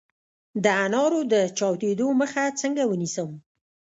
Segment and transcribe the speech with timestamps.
[0.63, 3.29] د انارو د چاودیدو مخه څنګه ونیسم؟